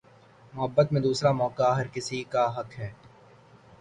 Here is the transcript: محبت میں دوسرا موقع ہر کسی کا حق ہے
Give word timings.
محبت 0.53 0.91
میں 0.93 1.01
دوسرا 1.01 1.31
موقع 1.33 1.69
ہر 1.73 1.87
کسی 1.93 2.23
کا 2.29 2.45
حق 2.57 2.79
ہے 2.79 2.91